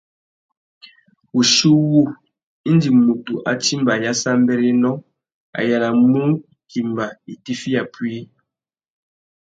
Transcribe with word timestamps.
Wuchiuwú, 1.33 2.01
indi 2.69 2.89
mutu 3.03 3.33
a 3.49 3.51
timba 3.63 3.91
ayássámbérénô, 3.95 4.91
a 5.57 5.59
yānamú 5.69 6.23
timba 6.69 7.05
itifiya 7.33 7.81
puï. 7.93 8.15